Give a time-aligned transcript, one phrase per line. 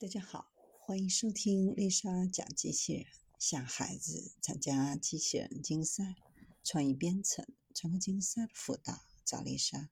[0.00, 3.04] 大家好，欢迎收听丽莎讲机器人，
[3.38, 6.16] 向孩子参加机器人竞赛、
[6.64, 9.90] 创意编程、创客竞赛的辅导，找丽莎。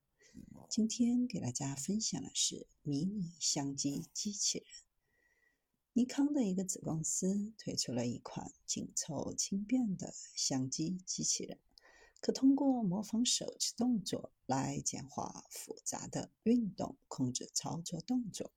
[0.67, 4.67] 今天给大家分享的是迷你相机机器人。
[5.93, 11.59] 尼康的一个子公司推出了一款紧凑轻便的相机机器人，
[12.19, 18.51] 可通过模仿手指动作来简化复杂的运动控制操作动作。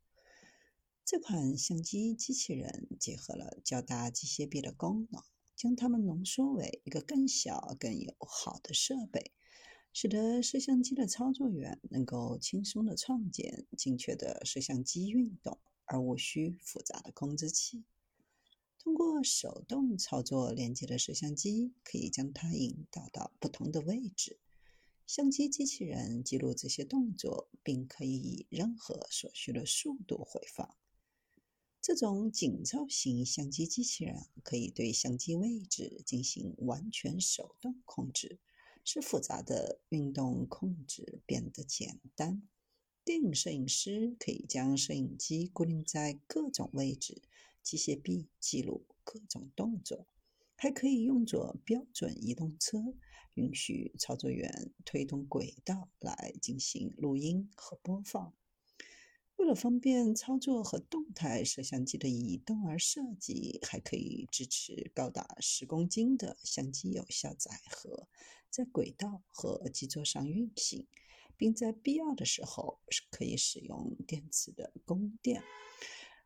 [1.05, 5.21] 这款相机机器人结合了较大机械臂的功能，
[5.57, 9.33] 将它们浓缩为一个更小、更友好的设备，
[9.93, 17.83] 使得摄像机的操作员能够轻松地创建精确的摄像机运动，而无需复杂的控制器。
[18.79, 24.39] 通过手动操作连接的摄像机，可以将它引导到不同的位置。
[25.07, 30.75] 相机机器人记录这些动作，并可以以任何所需的速度回放。
[31.83, 38.39] 这种紧凑型相机机器人可以对相机位置进行完全手动控制，
[38.85, 42.41] 使复杂的运动控制变得简单。
[43.05, 47.21] 电影摄影师可以将摄影机固定在各种位置，
[47.65, 50.07] 机械臂记录各种动作，
[50.55, 52.95] 还可以用作标准移动车，
[53.35, 58.33] 允许操作员推动轨道来进行录音和播放。
[59.37, 68.09] 为了方便操作和动态摄像机的移动而设计，还可以支持高达十公斤的相机有效载荷，
[68.51, 70.87] 在轨道和基座上运行，
[71.37, 75.43] 并在必要的时候是可以使用电池的供电，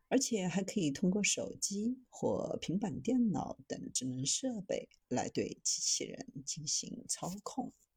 [0.09, 7.73] 而且还可以通过手机或平板电脑等智能设备来对机器人进行操控。